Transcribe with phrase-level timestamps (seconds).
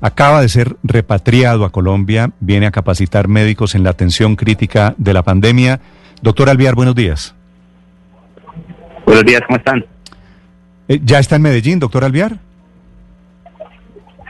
[0.00, 5.12] Acaba de ser repatriado a Colombia, viene a capacitar médicos en la atención crítica de
[5.12, 5.80] la pandemia.
[6.22, 7.34] Doctor Alviar, buenos días.
[9.04, 9.84] Buenos días, ¿cómo están?
[10.86, 12.38] Eh, ¿Ya está en Medellín, doctor Alviar?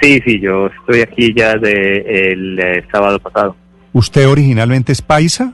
[0.01, 3.57] Sí, sí, yo estoy aquí ya desde el eh, sábado pasado.
[3.93, 5.53] ¿Usted originalmente es paisa?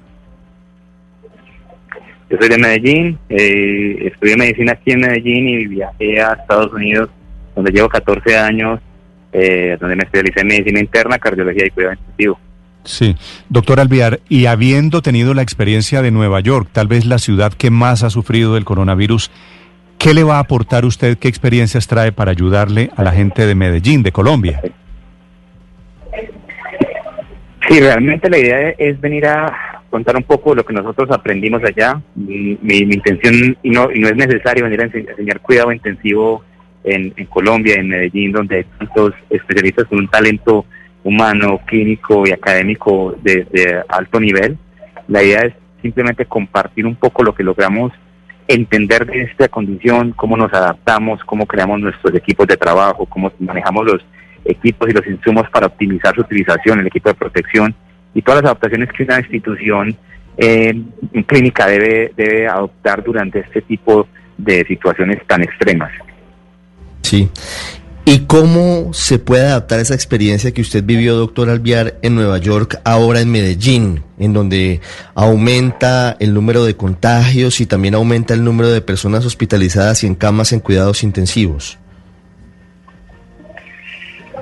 [2.30, 7.10] Yo soy de Medellín, eh, estudié medicina aquí en Medellín y viajé a Estados Unidos,
[7.54, 8.80] donde llevo 14 años,
[9.34, 12.38] eh, donde me especialicé en medicina interna, cardiología y cuidado intensivo.
[12.84, 13.16] Sí,
[13.48, 17.70] doctor Alviar, y habiendo tenido la experiencia de Nueva York, tal vez la ciudad que
[17.70, 19.30] más ha sufrido del coronavirus,
[19.98, 23.54] ¿qué le va a aportar usted, qué experiencias trae para ayudarle a la gente de
[23.54, 24.60] Medellín, de Colombia?
[27.68, 32.00] Sí, realmente la idea es venir a contar un poco lo que nosotros aprendimos allá.
[32.14, 36.44] Mi, mi- mi intención, y no, y no es necesario venir a enseñar cuidado intensivo
[36.84, 40.66] en, en Colombia, en Medellín, donde hay tantos especialistas con un talento
[41.02, 44.56] humano, clínico y académico de, de alto nivel.
[45.08, 47.92] La idea es simplemente compartir un poco lo que logramos
[48.48, 53.86] entender de esta condición, cómo nos adaptamos, cómo creamos nuestros equipos de trabajo, cómo manejamos
[53.86, 54.06] los
[54.44, 57.74] equipos y los insumos para optimizar su utilización, el equipo de protección
[58.14, 59.96] y todas las adaptaciones que una institución
[60.36, 60.74] eh,
[61.26, 65.92] clínica debe, debe adoptar durante este tipo de situaciones tan extremas.
[67.04, 67.28] Sí.
[68.06, 72.78] ¿Y cómo se puede adaptar esa experiencia que usted vivió, doctor Alviar, en Nueva York,
[72.84, 74.80] ahora en Medellín, en donde
[75.14, 80.16] aumenta el número de contagios y también aumenta el número de personas hospitalizadas y en
[80.16, 81.78] camas en cuidados intensivos?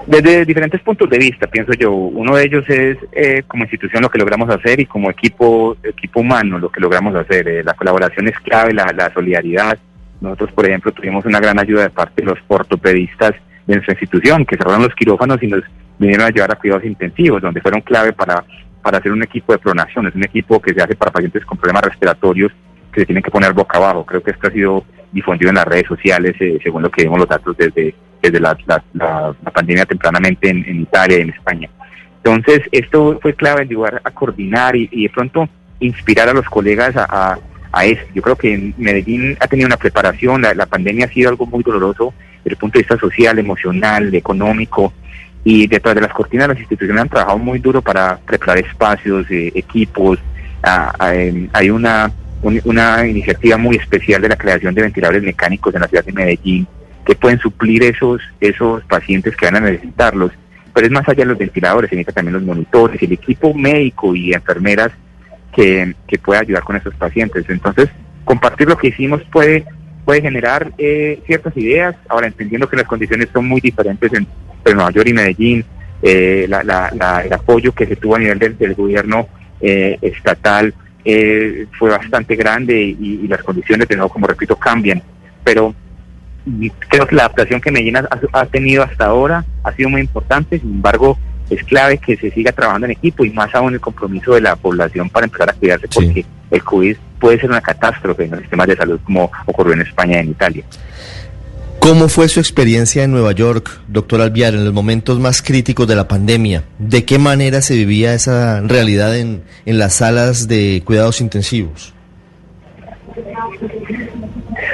[0.09, 1.93] Desde diferentes puntos de vista, pienso yo.
[1.93, 6.21] Uno de ellos es eh, como institución lo que logramos hacer y como equipo equipo
[6.21, 7.47] humano lo que logramos hacer.
[7.47, 9.79] Eh, la colaboración es clave, la, la solidaridad.
[10.23, 13.33] Nosotros, por ejemplo, tuvimos una gran ayuda de parte de los ortopedistas
[13.67, 15.63] de nuestra institución que cerraron los quirófanos y nos
[15.99, 18.45] vinieron a llevar a cuidados intensivos, donde fueron clave para,
[18.83, 20.07] para hacer un equipo de pronación.
[20.07, 22.53] Es un equipo que se hace para pacientes con problemas respiratorios
[22.93, 24.07] que se tienen que poner boca abajo.
[24.07, 27.19] Creo que esto ha sido difundido en las redes sociales, eh, según lo que vimos
[27.19, 28.57] los datos desde, desde la,
[28.95, 31.69] la- pandemia tempranamente en, Italia y en España.
[32.25, 35.49] Entonces, esto fue clave en ayudar a coordinar y, y de pronto
[35.81, 37.39] inspirar a los colegas a,
[37.73, 38.05] a esto.
[38.15, 42.13] Yo creo que Medellín ha tenido una preparación, la, pandemia ha sido algo muy doloroso
[42.45, 44.93] desde el punto de vista social, emocional, económico,
[45.45, 49.51] y detrás de las cortinas las instituciones han trabajado muy duro para preparar espacios, eh,
[49.55, 50.19] equipos.
[50.99, 52.11] Hay una,
[52.43, 56.13] un- una iniciativa muy especial de la creación de ventiladores mecánicos en la ciudad de
[56.13, 56.67] Medellín
[57.05, 60.31] que pueden suplir esos, esos pacientes que van a necesitarlos.
[60.73, 64.15] Pero es más allá de los ventiladores, se necesitan también los monitores, el equipo médico
[64.15, 64.93] y enfermeras
[65.55, 67.45] que, que pueda ayudar con esos pacientes.
[67.49, 67.89] Entonces,
[68.25, 69.65] compartir lo que hicimos puede
[70.05, 71.95] puede generar eh, ciertas ideas.
[72.09, 74.27] Ahora, entendiendo que las condiciones son muy diferentes en,
[74.57, 75.65] entre Nueva York y Medellín,
[76.03, 79.29] eh, el apoyo que se tuvo a nivel del, gobierno
[79.61, 80.75] eh, estatal
[81.05, 85.03] eh, fue bastante grande y, las condiciones, de nuevo, como repito, cambian.
[85.45, 85.75] Pero
[86.45, 90.59] y creo que la adaptación que Medellín ha tenido hasta ahora ha sido muy importante,
[90.59, 91.17] sin embargo,
[91.51, 94.57] es clave que se siga trabajando en equipo y más aún el compromiso de la
[94.57, 95.95] población para empezar a cuidarse, Sí.
[96.05, 99.83] porque el COVID puede ser una catástrofe en los sistemas de salud como ocurrió en
[99.83, 100.65] España y en Italia.
[101.79, 105.97] ¿Cómo fue su experiencia en Nueva York, doctor Alviar, en los momentos más críticos de
[105.97, 106.63] la pandemia?
[106.79, 111.93] ¿De qué manera se vivía esa realidad en, en las salas de cuidados intensivos?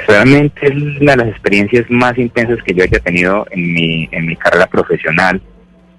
[0.07, 4.25] Realmente es una de las experiencias más intensas que yo haya tenido en mi, en
[4.27, 5.41] mi carrera profesional,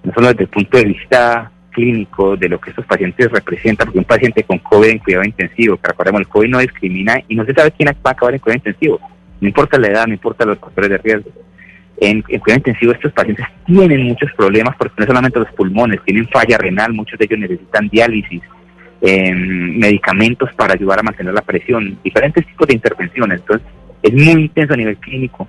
[0.03, 3.99] no solo desde el punto de vista clínico de lo que estos pacientes representan, porque
[3.99, 7.45] un paciente con COVID en cuidado intensivo, que recordemos, el COVID no discrimina y no
[7.45, 9.01] se sabe quién va a acabar en cuidado intensivo,
[9.41, 11.31] no importa la edad, no importa los factores de riesgo.
[12.03, 16.27] En, en cuidado intensivo estos pacientes tienen muchos problemas porque no solamente los pulmones, tienen
[16.29, 18.43] falla renal, muchos de ellos necesitan diálisis,
[19.03, 23.41] eh, medicamentos para ayudar a mantener la presión, diferentes tipos de intervenciones.
[23.41, 23.67] Entonces,
[24.03, 25.47] es muy intenso a nivel clínico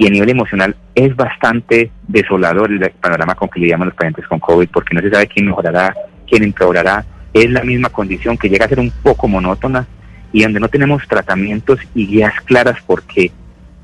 [0.00, 4.40] y a nivel emocional es bastante desolador el panorama con que lidiamos los pacientes con
[4.40, 5.94] COVID porque no se sabe quién mejorará,
[6.26, 7.04] quién empeorará.
[7.34, 9.86] Es la misma condición que llega a ser un poco monótona
[10.32, 13.30] y donde no tenemos tratamientos y guías claras porque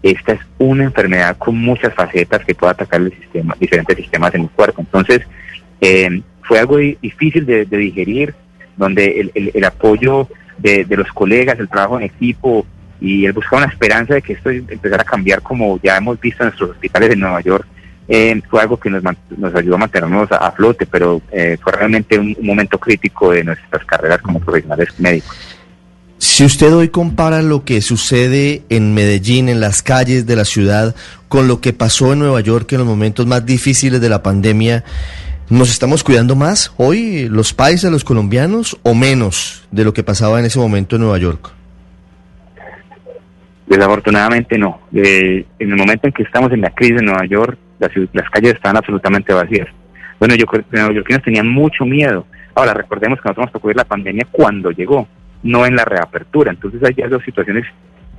[0.02, 4.44] esta es una enfermedad con muchas facetas que puede atacar el sistema, diferentes sistemas en
[4.44, 4.80] el cuerpo.
[4.80, 5.20] Entonces,
[5.82, 8.34] eh, fue algo difícil de, digerir,
[8.78, 12.64] donde el, apoyo de, los colegas, el trabajo en equipo
[13.00, 16.42] y el buscar una esperanza de que esto empezara a cambiar como ya hemos visto
[16.42, 17.66] en nuestros hospitales de Nueva York,
[18.08, 19.02] eh, fue algo que nos,
[19.36, 23.84] nos ayudó a mantenernos a, flote, pero eh, fue realmente un momento crítico de nuestras
[23.84, 25.36] carreras como profesionales médicos.
[26.18, 30.94] Si usted hoy compara lo que sucede en Medellín, en las calles de la ciudad,
[31.28, 34.84] con lo que pasó en Nueva York en los momentos más difíciles de la pandemia,
[35.50, 40.38] ¿nos estamos cuidando más hoy los países, los colombianos, o menos de lo que pasaba
[40.38, 41.55] en ese momento en Nueva York?
[43.66, 44.80] Desafortunadamente no.
[44.92, 48.76] en el momento en que estamos en la crisis en Nueva York, las, calles estaban
[48.76, 49.68] absolutamente vacías.
[50.18, 52.26] Bueno, yo creo que los neoyorquinos tenían mucho miedo.
[52.54, 55.06] Ahora, recordemos que nosotros nos tocó la pandemia cuando llegó
[55.42, 56.50] no en la reapertura.
[56.50, 57.66] Entonces hay dos situaciones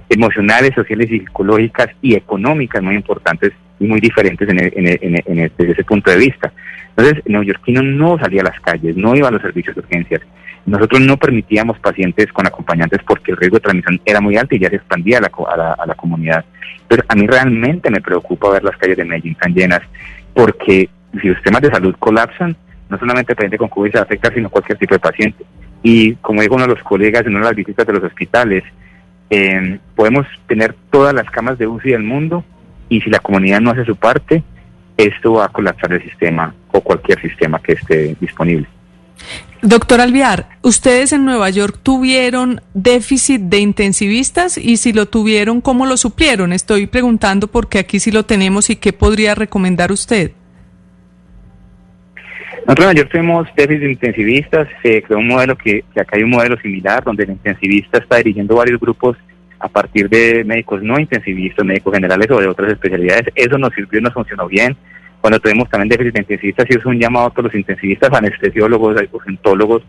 [0.10, 6.12] emocionales, sociales psicológicas y económicas muy importantes y muy diferentes en, en, desde ese punto
[6.12, 6.52] de vista.
[6.90, 10.22] Entonces, el neoyorquino no salía a las calles, no iba a los servicios de urgencias.
[10.68, 14.60] Nosotros no permitíamos pacientes con acompañantes porque el riesgo de transmisión era muy alto y
[14.60, 16.44] ya se expandía a la, a la, a la comunidad.
[16.88, 19.82] Pero a mí realmente me preocupa ver las calles de Medellín tan llenas
[20.34, 22.56] porque si los sistemas de salud colapsan,
[22.90, 25.46] no solamente el paciente con COVID se afecta, sino cualquier tipo de paciente.
[25.84, 28.64] Y como dijo uno de los colegas en una de las visitas de los hospitales,
[29.30, 32.44] eh, podemos tener todas las camas de UCI del mundo
[32.90, 34.44] y si la comunidad no hace su parte,
[34.98, 38.68] esto va a colapsar el sistema o cualquier sistema que esté disponible.
[39.68, 45.86] Doctor Alviar, ustedes en Nueva York tuvieron déficit de intensivistas y si lo tuvieron, ¿cómo
[45.86, 46.54] lo suplieron?
[46.54, 50.32] Estoy preguntando porque aquí sí lo tenemos y qué podría recomendar usted.
[52.66, 56.58] En York tuvimos déficit de intensivistas, se creó un modelo que, acá hay un modelo
[56.62, 59.18] similar donde el intensivista está dirigiendo varios grupos
[59.60, 63.34] a partir de médicos no intensivistas, médicos generales o de otras especialidades.
[63.36, 64.78] Eso nos sirvió, nos funcionó bien.
[65.28, 69.84] Cuando tuvimos también déficit de intensivistas, es un llamado a todos los intensivista, anestesiólogos, urgentólogos,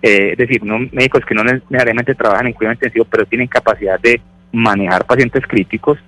[0.00, 3.98] eh, es decir, no médicos que no necesariamente trabajan en cuidado intensivo, pero tienen capacidad
[3.98, 4.20] de
[4.52, 5.98] manejar pacientes críticos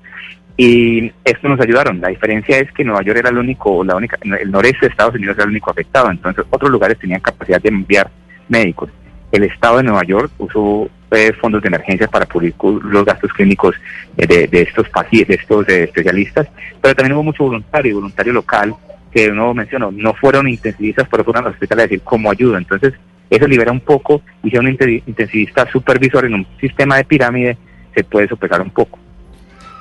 [0.56, 2.00] y esto nos ayudaron.
[2.00, 5.16] La diferencia es que Nueva York era el único, la única, el noreste de Estados
[5.16, 8.08] Unidos era el único afectado, entonces otros lugares tenían capacidad de enviar
[8.48, 8.90] médicos.
[9.32, 13.74] El estado de Nueva York usó eh, fondos de emergencia para cubrir los gastos clínicos
[14.16, 16.48] eh, de, estos pacientes, de estos eh, especialistas,
[16.80, 18.74] pero también hubo mucho voluntario, voluntario local,
[19.10, 22.58] que uno mencionó, no fueron intensivistas, pero fueron a los hospitales a decir cómo ayuda.
[22.58, 22.92] Entonces,
[23.30, 27.56] eso libera un poco y si un intensivista supervisor en un sistema de pirámide,
[27.94, 28.98] se puede sopesar un poco.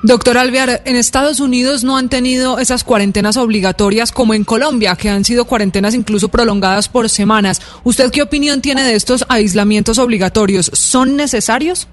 [0.03, 5.09] Doctor Alvear, en Estados Unidos no han tenido esas cuarentenas obligatorias como en Colombia, que
[5.09, 7.81] han sido cuarentenas incluso prolongadas por semanas.
[7.83, 10.67] ¿Usted qué opinión tiene de estos aislamientos obligatorios?
[10.67, 11.89] ¿Son necesarios?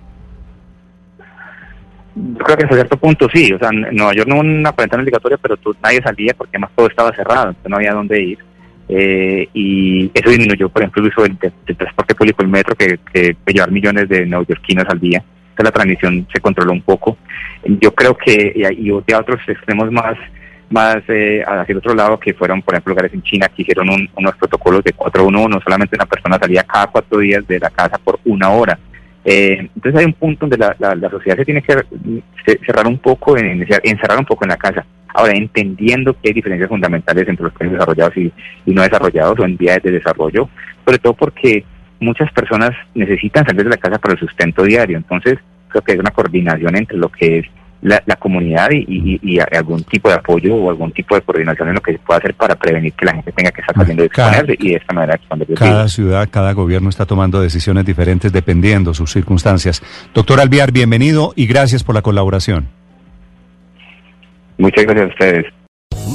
[2.14, 3.50] Yo creo que hasta cierto punto sí.
[3.54, 6.72] O sea, en Nueva York no hubo una cuarentena obligatoria, pero nadie salía porque además
[6.76, 8.38] todo estaba cerrado, entonces no había dónde ir.
[8.86, 13.34] Eh, y eso disminuyó, por ejemplo, el uso del, transporte público, el metro, que, que
[13.46, 15.24] llevar millones de neoyorquinos al día
[15.62, 17.16] la transmisión se controló un poco.
[17.64, 20.16] Yo creo que, y, y otros extremos más,
[20.70, 23.88] más eh, hacia el otro lado, que fueron, por ejemplo, lugares en China que hicieron
[23.88, 27.98] unos protocolos de 4-1, no solamente una persona salía cada cuatro días de la casa
[27.98, 28.78] por una hora.
[29.24, 31.74] Eh, entonces hay un punto donde la, la, sociedad se tiene que
[32.66, 34.84] cerrar un poco, en, encerrar un poco en la casa.
[35.14, 38.32] Ahora, entendiendo que hay diferencias fundamentales entre los países desarrollados y,
[38.66, 40.48] y no desarrollados o en vías de desarrollo,
[40.84, 41.64] sobre todo porque
[42.04, 44.96] muchas personas necesitan salir de la casa para el sustento diario.
[44.96, 47.46] Entonces, creo que hay una coordinación entre lo que es
[47.84, 51.92] la, comunidad y, algún tipo de apoyo o algún tipo de coordinación en lo que
[51.92, 54.70] se pueda hacer para prevenir que la gente tenga que estar saliendo de exponerse y
[54.70, 59.12] de esta manera expandir Cada ciudad, cada gobierno está tomando decisiones diferentes dependiendo de sus
[59.12, 59.82] circunstancias.
[60.14, 62.68] Doctor Alviar, bienvenido y gracias por la colaboración.
[64.56, 65.63] Muchas gracias a ustedes.